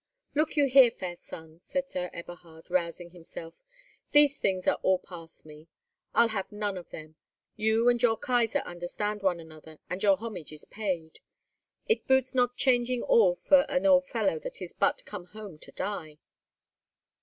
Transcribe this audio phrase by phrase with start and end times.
[0.33, 3.61] "Look you here, fair son," said Sir Eberhard, rousing himself,
[4.13, 5.67] "these things are all past me.
[6.15, 7.17] I'll have none of them.
[7.55, 11.19] You and your Kaisar understand one another, and your homage is paid.
[11.87, 15.71] It boots not changing all for an old fellow that is but come home to
[15.71, 16.17] die."